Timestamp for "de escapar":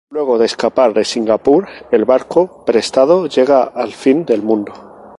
0.39-0.95